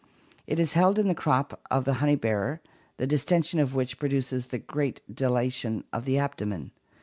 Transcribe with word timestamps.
It 0.47 0.59
is 0.59 0.73
held 0.73 0.97
in 0.97 1.07
the 1.07 1.13
crop 1.13 1.61
of 1.69 1.85
the 1.85 1.93
honey 2.01 2.15
bearer, 2.15 2.59
the 2.97 3.05
distention 3.05 3.59
of 3.59 3.75
which 3.75 3.99
produces 3.99 4.47
the 4.47 4.57
great 4.57 5.03
dilation 5.15 5.83
of 5.93 6.05
the 6.05 6.17
abdomen. 6.17 6.71